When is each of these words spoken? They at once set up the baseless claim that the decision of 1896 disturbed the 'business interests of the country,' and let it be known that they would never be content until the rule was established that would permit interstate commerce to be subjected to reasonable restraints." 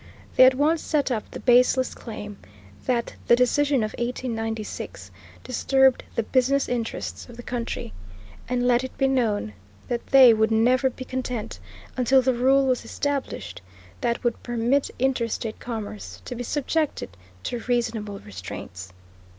They 0.35 0.45
at 0.45 0.55
once 0.55 0.81
set 0.81 1.11
up 1.11 1.29
the 1.29 1.39
baseless 1.39 1.93
claim 1.93 2.39
that 2.87 3.13
the 3.27 3.35
decision 3.35 3.83
of 3.83 3.91
1896 3.99 5.11
disturbed 5.43 6.03
the 6.15 6.23
'business 6.23 6.67
interests 6.67 7.29
of 7.29 7.37
the 7.37 7.43
country,' 7.43 7.93
and 8.49 8.65
let 8.67 8.83
it 8.83 8.97
be 8.97 9.07
known 9.07 9.53
that 9.89 10.07
they 10.07 10.33
would 10.33 10.49
never 10.49 10.89
be 10.89 11.05
content 11.05 11.59
until 11.97 12.23
the 12.23 12.33
rule 12.33 12.65
was 12.65 12.83
established 12.83 13.61
that 14.01 14.23
would 14.23 14.41
permit 14.41 14.89
interstate 14.97 15.59
commerce 15.59 16.19
to 16.25 16.33
be 16.33 16.41
subjected 16.41 17.15
to 17.43 17.59
reasonable 17.67 18.17
restraints." 18.17 18.93